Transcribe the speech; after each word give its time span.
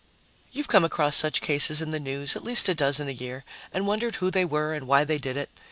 You've 0.51 0.67
come 0.67 0.83
across 0.83 1.15
such 1.15 1.41
cases 1.41 1.79
in 1.79 1.91
the 1.91 1.99
news, 1.99 2.35
at 2.35 2.43
least 2.43 2.67
a 2.67 2.73
dozen 2.73 3.07
a 3.07 3.11
year, 3.11 3.43
and 3.71 3.85
wondered 3.85 4.15
who 4.15 4.31
they 4.31 4.45
were 4.45 4.73
and 4.73 4.87
why 4.87 5.03
they 5.03 5.19
did 5.19 5.37
it. 5.37 5.51